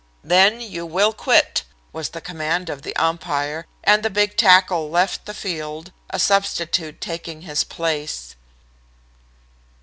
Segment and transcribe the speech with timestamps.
[0.23, 1.61] "'Then you will quit,'
[1.93, 6.99] was the command of the umpire, and the big tackle left the field, a substitute
[6.99, 8.35] taking his place."